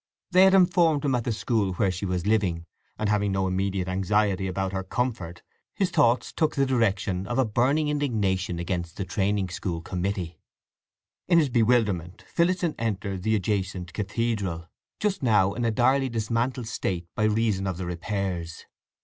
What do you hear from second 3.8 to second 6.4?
anxiety about her comfort, his thoughts